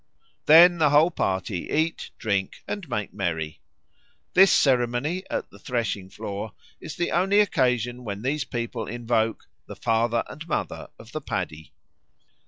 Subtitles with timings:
[0.47, 3.59] Then the whole party eat, drink, and make merry.
[4.33, 9.75] This ceremony at the threshing floor is the only occasion when these people invoke "the
[9.75, 11.71] father and mother of the paddy."